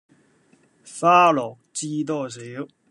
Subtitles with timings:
[0.83, 2.39] 花落知多少